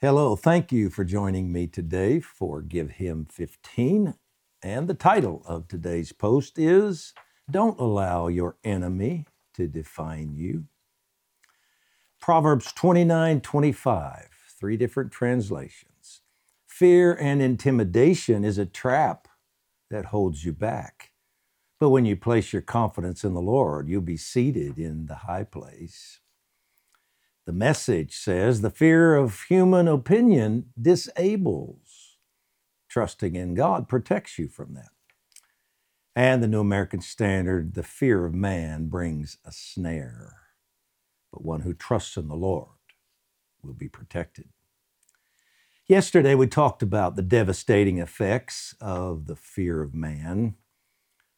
[0.00, 4.14] Hello, thank you for joining me today for Give Him 15.
[4.62, 7.12] And the title of today's post is
[7.50, 10.66] Don't Allow Your Enemy to Define You.
[12.20, 14.28] Proverbs 29 25,
[14.60, 16.20] three different translations.
[16.68, 19.26] Fear and intimidation is a trap
[19.90, 21.10] that holds you back.
[21.80, 25.42] But when you place your confidence in the Lord, you'll be seated in the high
[25.42, 26.20] place.
[27.48, 32.18] The message says the fear of human opinion disables.
[32.90, 34.90] Trusting in God protects you from that.
[36.14, 40.34] And the New American Standard, the fear of man brings a snare.
[41.32, 42.68] But one who trusts in the Lord
[43.62, 44.50] will be protected.
[45.86, 50.56] Yesterday, we talked about the devastating effects of the fear of man.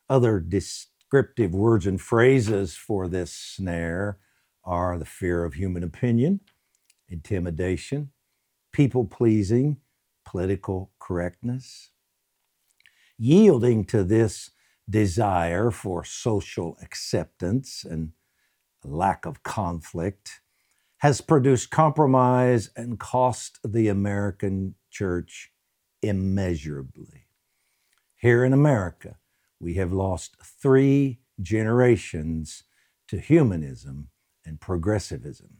[0.09, 4.18] Other descriptive words and phrases for this snare
[4.64, 6.41] are the fear of human opinion,
[7.09, 8.10] intimidation,
[8.73, 9.78] people pleasing,
[10.24, 11.91] political correctness.
[13.18, 14.51] Yielding to this
[14.88, 18.12] desire for social acceptance and
[18.84, 20.40] lack of conflict
[20.99, 25.51] has produced compromise and cost the American church
[26.02, 27.27] immeasurably.
[28.16, 29.16] Here in America,
[29.59, 32.65] we have lost three generations
[33.09, 34.09] to humanism
[34.45, 35.59] and progressivism.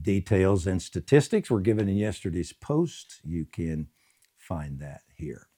[0.00, 3.20] Details and statistics were given in yesterday's post.
[3.24, 3.88] You can
[4.36, 5.48] find that here.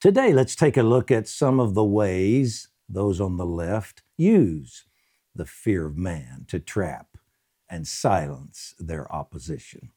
[0.00, 4.84] Today, let's take a look at some of the ways those on the left use
[5.34, 7.16] the fear of man to trap
[7.70, 9.90] and silence their opposition.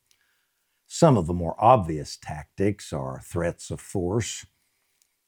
[0.87, 4.45] Some of the more obvious tactics are threats of force.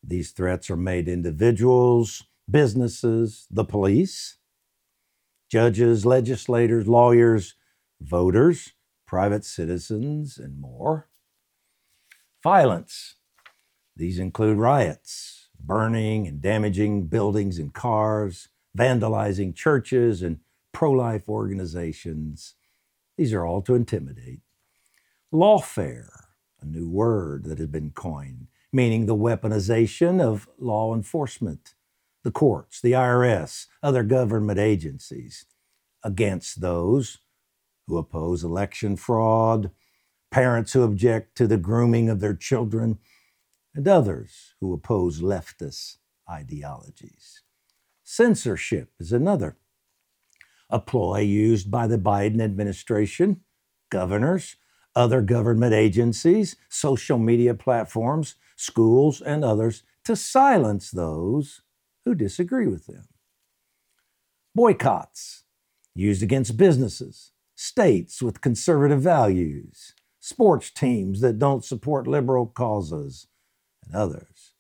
[0.04, 4.38] These threats are made individuals, businesses, the police,
[5.50, 7.56] judges, legislators, lawyers,
[8.02, 8.74] voters,
[9.06, 11.10] private citizens, and more.
[12.44, 13.16] Violence.
[13.96, 20.40] These include riots, burning and damaging buildings and cars, vandalizing churches and
[20.72, 22.56] pro life organizations.
[23.18, 24.42] These are all to intimidate.
[25.34, 26.10] Lawfare,
[26.62, 31.74] a new word that has been coined, meaning the weaponization of law enforcement
[32.24, 35.46] the courts, the IRS, other government agencies
[36.04, 37.20] against those
[37.88, 39.72] who oppose election fraud,
[40.32, 43.00] parents who object to the grooming of their children,
[43.74, 45.98] and others who oppose leftist
[46.30, 47.44] ideologies.
[48.04, 49.58] Censorship is another.
[50.70, 53.42] A ploy used by the Biden administration,
[53.90, 54.58] governors,
[54.96, 61.62] other government agencies, social media platforms, schools, and others to silence those
[62.08, 63.06] who disagree with them.
[64.56, 65.44] Boycotts
[65.94, 73.28] used against businesses, states with conservative values, sports teams that don't support liberal causes,
[73.86, 74.54] and others.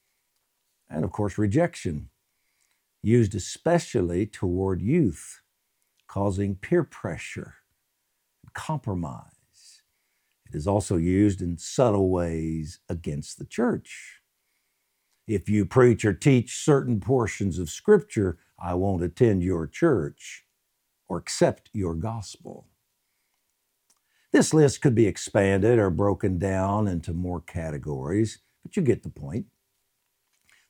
[0.89, 2.09] And of course, rejection,
[3.01, 5.41] used especially toward youth,
[6.05, 7.55] causing peer pressure
[8.43, 9.81] and compromise.
[10.49, 14.16] It is also used in subtle ways against the church
[15.27, 20.45] if you preach or teach certain portions of Scripture, I won't attend your church
[21.09, 22.67] or accept your gospel.
[24.31, 29.09] This list could be expanded or broken down into more categories, but you get the
[29.09, 29.47] point.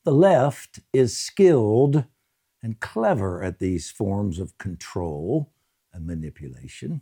[0.04, 2.06] The left is skilled
[2.64, 5.52] and clever at these forms of control
[5.94, 7.02] and manipulation.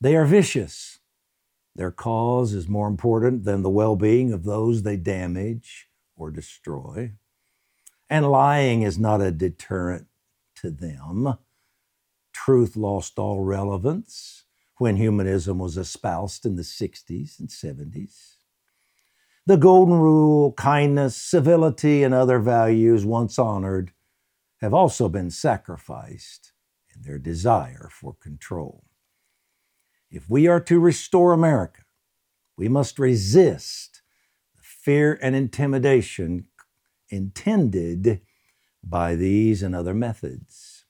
[0.00, 0.98] They are vicious.
[1.74, 7.12] Their cause is more important than the well being of those they damage or destroy.
[8.08, 10.06] And lying is not a deterrent
[10.56, 11.38] to them.
[12.32, 14.44] Truth lost all relevance
[14.78, 18.36] when humanism was espoused in the 60s and 70s.
[19.44, 23.92] The golden rule, kindness, civility, and other values once honored
[24.60, 26.52] have also been sacrificed
[26.94, 28.84] in their desire for control.
[30.10, 31.82] If we are to restore America,
[32.56, 33.91] we must resist
[34.82, 36.46] fear and intimidation
[37.08, 38.20] intended
[38.82, 40.84] by these and other methods.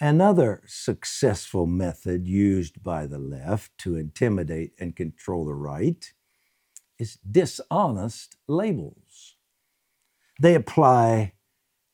[0.00, 6.12] Another successful method used by the left to intimidate and control the right
[6.98, 9.36] is dishonest labels.
[10.40, 11.32] They apply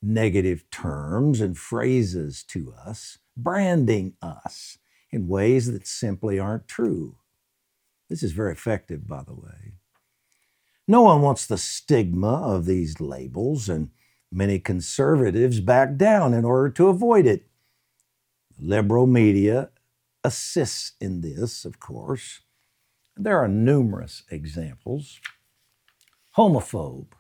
[0.03, 4.79] negative terms and phrases to us, branding us
[5.11, 7.17] in ways that simply aren't true.
[8.11, 9.75] This is very effective, by the way.
[10.89, 13.91] No one wants the stigma of these labels, and
[14.31, 17.47] many conservatives back down in order to avoid it.
[18.59, 19.71] Liberal media
[20.25, 22.41] assists in this, of course.
[23.17, 25.21] There are numerous examples.
[26.37, 27.13] Homophobe,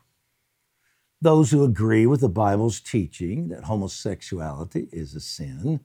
[1.21, 5.81] those who agree with the Bible's teaching that homosexuality is a sin,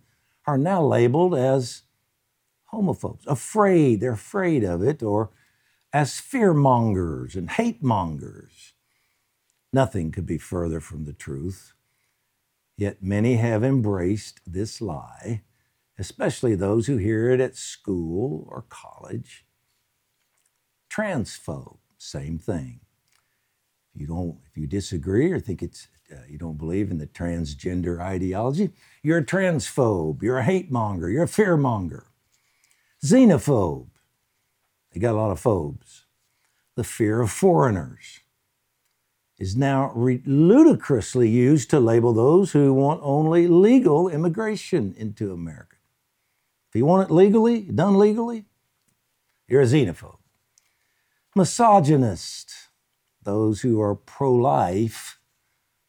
[0.45, 1.83] are now labeled as
[2.73, 5.29] homophobes, afraid, they're afraid of it, or
[5.93, 8.73] as fearmongers and hate mongers.
[9.73, 11.73] Nothing could be further from the truth.
[12.77, 15.43] Yet many have embraced this lie,
[15.97, 19.45] especially those who hear it at school or college.
[20.89, 22.81] Transphobe, same thing.
[23.93, 27.07] If you don't, if you disagree or think it's uh, you don't believe in the
[27.07, 28.69] transgender ideology,
[29.03, 32.05] you're a transphobe, you're a hate monger, you're a fear monger.
[33.03, 33.89] Xenophobe,
[34.97, 36.05] they got a lot of phobes.
[36.75, 38.21] The fear of foreigners
[39.37, 45.75] is now re- ludicrously used to label those who want only legal immigration into America.
[46.69, 48.45] If you want it legally, done legally,
[49.47, 50.17] you're a xenophobe.
[51.35, 52.51] Misogynist,
[53.21, 55.19] those who are pro life,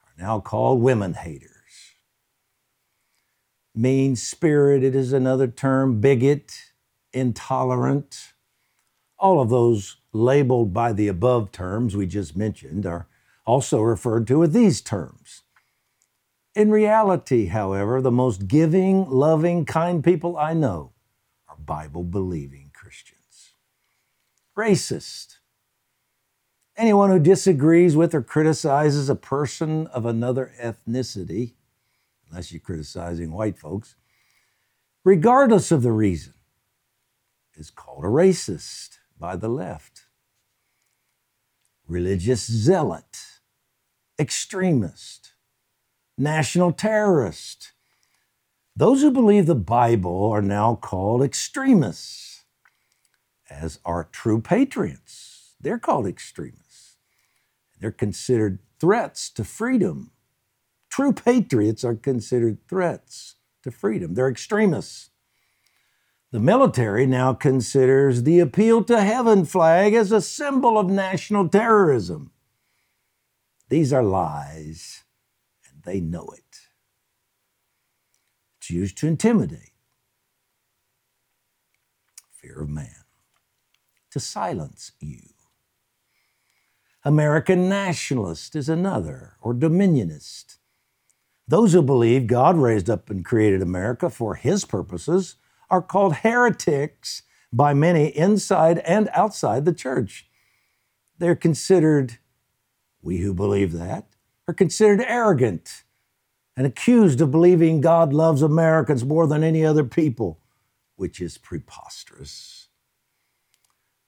[0.03, 1.95] are now called women haters.
[3.75, 6.73] Mean spirited is another term, bigot,
[7.15, 8.35] intolerant.
[9.19, 13.09] All of those labeled by the above terms we just mentioned are
[13.45, 15.43] also referred to with these terms.
[16.55, 20.93] In reality, however, the most giving, loving, kind people I know
[21.49, 23.55] are Bible believing Christians.
[24.57, 25.39] Racist.
[26.77, 31.55] Anyone who disagrees with or criticizes a person of another ethnicity,
[32.29, 33.97] unless you're criticizing white folks,
[35.05, 36.35] regardless of the reason,
[37.57, 40.03] is called a racist by the left.
[41.87, 43.39] Religious zealot
[44.19, 45.35] extremist,
[46.17, 47.73] national terrorist.
[48.75, 52.45] Those who believe the Bible are now called extremists,
[53.49, 55.55] as are true patriots.
[55.61, 56.97] They're called extremists.
[57.81, 60.11] They're considered threats to freedom.
[60.91, 64.15] True patriots are considered threats to freedom.
[64.15, 65.11] They're extremists.
[66.31, 72.33] The military now considers the appeal to heaven flag as a symbol of national terrorism.
[73.71, 75.05] These are lies,
[75.71, 76.69] and they know it.
[78.59, 79.73] It's used to intimidate,
[82.31, 83.05] fear of man,
[84.11, 85.21] to silence you.
[87.05, 90.59] American nationalist is another, or dominionist.
[91.47, 95.37] Those who believe God raised up and created America for his purposes
[95.71, 97.23] are called heretics
[97.53, 100.27] by many inside and outside the church.
[101.19, 102.19] They're considered
[103.03, 104.07] we who believe that
[104.47, 105.85] are considered arrogant
[106.57, 110.41] and accused of believing God loves Americans more than any other people,
[110.97, 112.69] which is preposterous.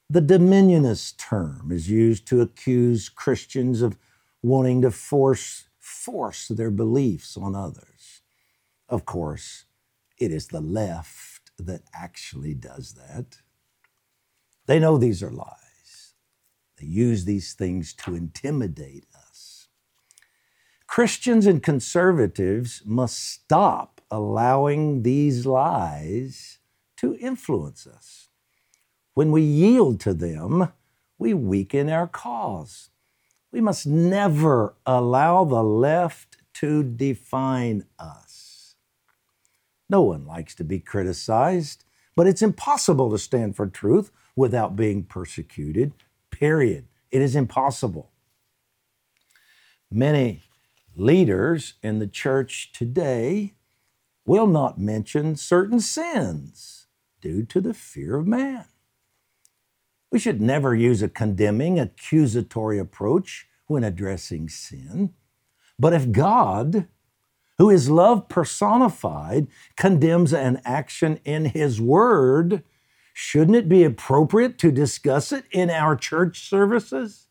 [0.09, 3.97] The dominionist term is used to accuse Christians of
[4.43, 8.23] wanting to force, force their beliefs on others.
[8.89, 9.67] Of course,
[10.19, 11.30] it is the left
[11.67, 13.39] that actually does that.
[14.67, 16.15] They know these are lies.
[16.79, 19.69] They use these things to intimidate us.
[20.87, 26.59] Christians and conservatives must stop allowing these lies
[26.97, 28.29] to influence us.
[29.15, 30.73] When we yield to them,
[31.19, 32.91] we weaken our cause.
[33.53, 38.30] We must never allow the left to define us.
[39.91, 45.03] No one likes to be criticized, but it's impossible to stand for truth without being
[45.03, 45.93] persecuted
[46.31, 46.87] period.
[47.11, 48.13] It is impossible.
[49.91, 50.45] Many
[50.97, 53.55] leaders in the church today
[54.25, 56.87] will not mention certain sins
[57.21, 58.67] due to the fear of man.
[60.13, 65.15] We should never use a condemning, accusatory approach when addressing sin.
[65.79, 66.87] But if God,
[67.61, 72.65] who is love personified, condemns an action in His Word,
[73.23, 77.27] Shouldn't it be appropriate to discuss it in our church services?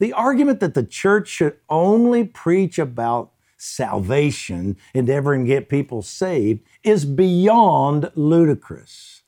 [0.00, 6.64] The argument that the church should only preach about salvation, endeavoring to get people saved,
[6.82, 9.22] is beyond ludicrous.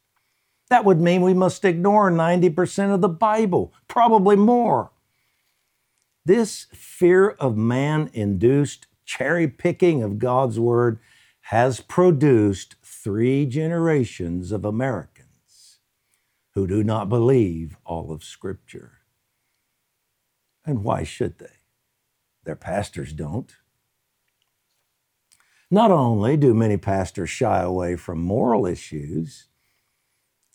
[0.68, 4.90] That would mean we must ignore 90% of the Bible, probably more.
[6.24, 11.00] This fear of man induced cherry picking of God's Word
[11.42, 15.80] has produced three generations of Americans
[16.54, 19.00] who do not believe all of Scripture.
[20.66, 21.58] And why should they?
[22.44, 23.54] Their pastors don't.
[25.70, 29.46] Not only do many pastors shy away from moral issues,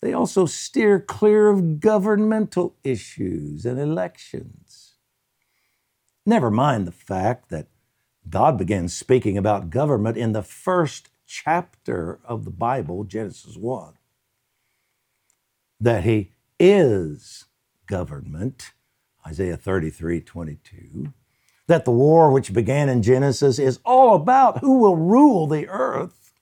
[0.02, 4.65] They also steer clear of governmental issues and elections.
[6.28, 7.68] Never mind the fact that
[8.28, 13.94] God began speaking about government in the first chapter of the Bible, Genesis 1,
[15.78, 17.44] that He is
[17.86, 18.72] government,
[19.24, 21.12] Isaiah 33 22,
[21.68, 26.34] that the war which began in Genesis is all about who will rule the earth,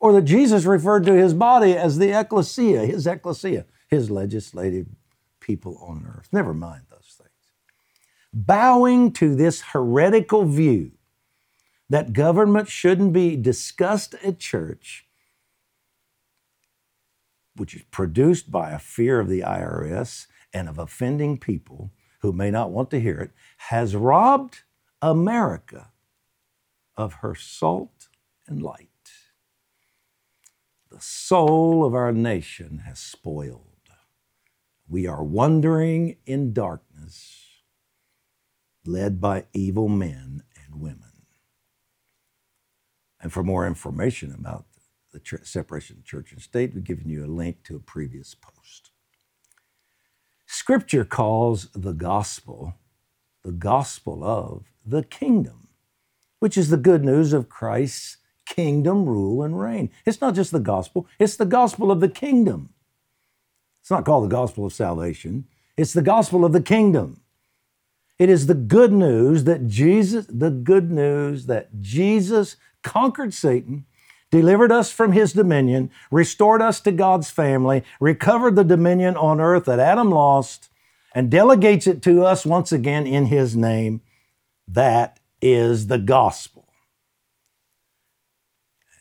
[0.00, 4.88] or that Jesus referred to his body as the ecclesia, his ecclesia, his legislative
[5.38, 6.28] people on earth.
[6.32, 6.82] Never mind.
[8.32, 10.92] Bowing to this heretical view
[11.90, 15.06] that government shouldn't be discussed at church,
[17.56, 22.50] which is produced by a fear of the IRS and of offending people who may
[22.50, 23.32] not want to hear it,
[23.68, 24.62] has robbed
[25.02, 25.90] America
[26.96, 28.08] of her salt
[28.46, 28.88] and light.
[30.90, 33.66] The soul of our nation has spoiled.
[34.88, 37.41] We are wandering in darkness,
[38.84, 41.26] led by evil men and women.
[43.20, 44.66] And for more information about
[45.12, 48.90] the separation of church and state, we've given you a link to a previous post.
[50.46, 52.74] Scripture calls the gospel
[53.42, 55.68] the gospel of the kingdom,
[56.38, 59.90] which is the good news of Christ's kingdom rule and reign.
[60.06, 62.70] It's not just the gospel, it's the gospel of the kingdom.
[63.80, 65.46] It's not called the gospel of salvation,
[65.76, 67.20] it's the gospel of the kingdom.
[68.22, 73.84] It is the good news that Jesus, the good news that Jesus conquered Satan
[74.30, 79.64] delivered us from his dominion, restored us to God's family, recovered the dominion on earth
[79.64, 80.68] that Adam lost,
[81.12, 84.02] and delegates it to us once again in his name.
[84.68, 86.68] That is the gospel.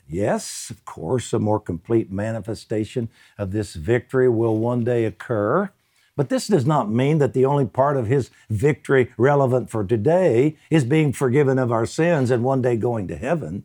[0.07, 5.69] Yes, of course, a more complete manifestation of this victory will one day occur.
[6.15, 10.58] But this does not mean that the only part of his victory relevant for today
[10.70, 13.63] is being forgiven of our sins and one day going to heaven.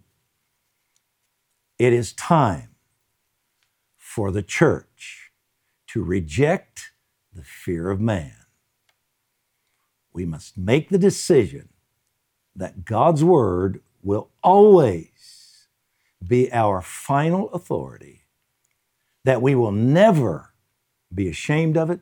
[1.79, 2.71] It is time
[3.97, 5.33] for the church
[5.89, 6.93] to reject
[7.33, 8.33] the fear of man.
[10.13, 11.69] We must make the decision
[12.55, 15.67] that God's word will always
[16.27, 18.23] be our final authority,
[19.25, 20.55] that we will never
[21.15, 22.01] be ashamed of it,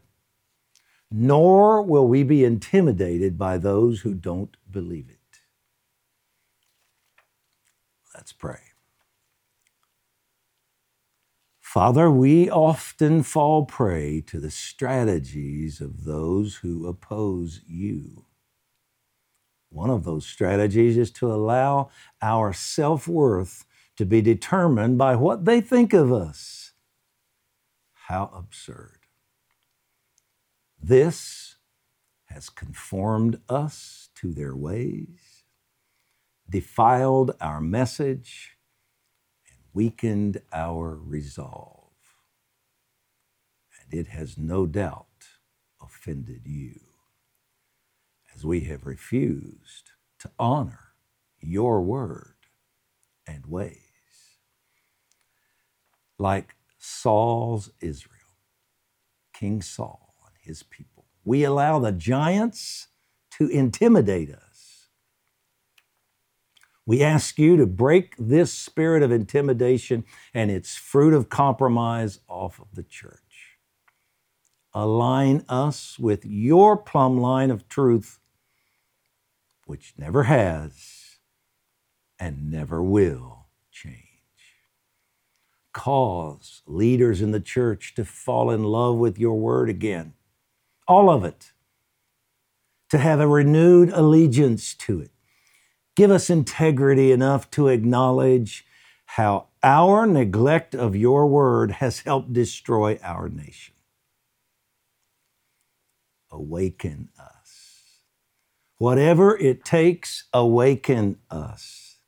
[1.16, 5.38] nor will we be intimidated by those who don't believe it.
[8.12, 8.58] Let's pray.
[11.60, 18.26] Father, we often fall prey to the strategies of those who oppose you.
[19.70, 21.90] One of those strategies is to allow
[22.22, 23.64] our self worth
[23.96, 26.72] to be determined by what they think of us.
[28.08, 29.03] How absurd.
[30.86, 31.56] This
[32.26, 35.44] has conformed us to their ways,
[36.50, 38.58] defiled our message,
[39.48, 41.94] and weakened our resolve.
[43.80, 45.06] And it has no doubt
[45.80, 46.80] offended you
[48.34, 50.92] as we have refused to honor
[51.40, 52.36] your word
[53.26, 53.78] and ways.
[56.18, 58.36] Like Saul's Israel,
[59.32, 60.03] King Saul
[60.44, 62.88] his people, we allow the giants
[63.38, 64.82] to intimidate us
[66.86, 72.60] we ask you to break this spirit of intimidation and its fruit of compromise off
[72.60, 73.20] of the church.
[74.74, 78.18] Align us with your plumb line of truth,
[79.66, 81.18] which never has
[82.18, 84.00] and never will change.
[85.72, 90.12] Cause leaders in the church to fall in love with your word again,
[90.88, 91.52] all of it,
[92.90, 95.10] to have a renewed allegiance to it
[95.94, 98.64] Give us integrity enough to acknowledge
[99.06, 103.74] how our neglect of your word has helped destroy our nation.
[106.32, 108.00] Awaken us.
[108.78, 111.98] Whatever it takes, awaken us.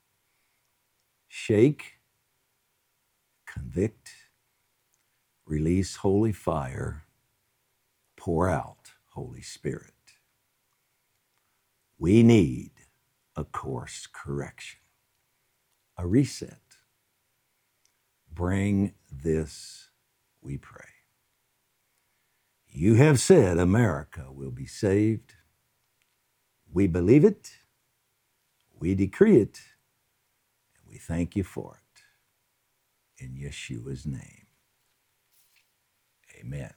[1.28, 2.00] Shake,
[3.46, 4.10] convict,
[5.46, 7.04] release holy fire,
[8.26, 9.94] pour out Holy Spirit.
[11.96, 12.72] We need
[13.36, 14.80] a course correction,
[15.96, 16.58] a reset.
[18.34, 19.90] Bring this,
[20.42, 20.90] we pray.
[22.66, 25.34] You have said America will be saved.
[26.72, 27.52] We believe it,
[28.76, 29.60] we decree it,
[30.76, 33.24] and we thank you for it.
[33.24, 34.48] In Yeshua's name,
[36.40, 36.74] Amen.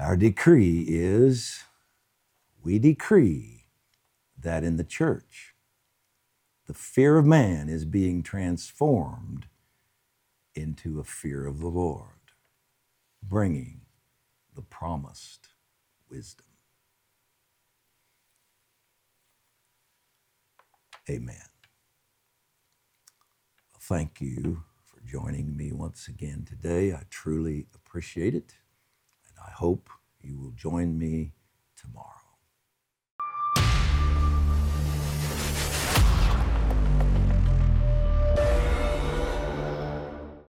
[0.00, 1.64] Our decree is
[2.62, 3.66] we decree
[4.40, 5.54] that in the church,
[6.66, 9.46] the fear of man is being transformed
[10.54, 12.32] into a fear of the Lord,
[13.22, 13.82] bringing
[14.54, 15.48] the promised
[16.10, 16.46] wisdom.
[21.10, 21.36] Amen.
[23.80, 26.92] Thank you for joining me once again today.
[26.92, 28.54] I truly appreciate it,
[29.46, 29.88] I hope
[30.20, 31.32] you will join me
[31.76, 32.17] tomorrow.